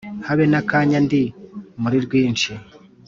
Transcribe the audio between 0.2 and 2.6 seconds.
habe n'akanya ndi muri rwinshi